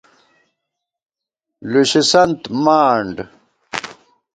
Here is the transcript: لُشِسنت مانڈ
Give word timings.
لُشِسنت 1.71 2.41
مانڈ 2.63 3.15